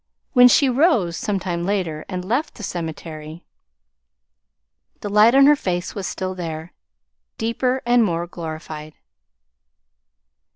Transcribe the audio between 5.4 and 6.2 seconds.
her face was